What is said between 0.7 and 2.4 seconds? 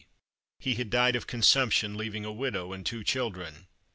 had died of consumption, leaying a